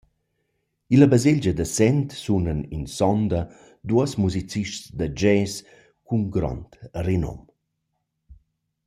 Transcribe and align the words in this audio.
Illa 0.93 1.07
baselgia 1.11 1.53
da 1.55 1.65
Sent 1.75 2.07
sunan 2.23 2.61
in 2.75 2.83
sonda 2.97 3.41
duos 3.87 4.11
musicists 4.23 4.85
da 4.97 5.07
jazz 5.19 5.53
cun 6.05 6.21
grond 6.33 6.69
renom. 7.05 7.39